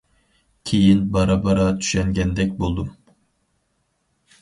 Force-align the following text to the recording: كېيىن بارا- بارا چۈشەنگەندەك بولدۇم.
كېيىن 0.69 1.03
بارا- 1.17 1.37
بارا 1.45 1.67
چۈشەنگەندەك 1.83 2.59
بولدۇم. 2.65 2.91